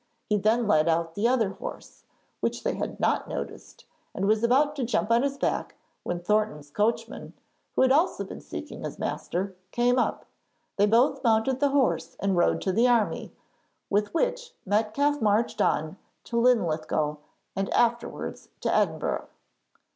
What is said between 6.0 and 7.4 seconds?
when Thornton's coachman,